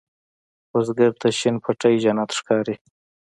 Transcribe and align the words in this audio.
بزګر 0.69 1.11
ته 1.21 1.27
شین 1.37 1.55
پټی 1.63 1.93
جنت 2.03 2.29
ښکاري 2.37 2.75